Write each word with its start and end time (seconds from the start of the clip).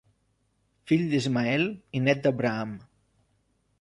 Fill 0.91 1.03
d'Ismael 1.11 1.67
i 1.99 2.03
nét 2.07 2.25
d'Abraham. 2.25 2.77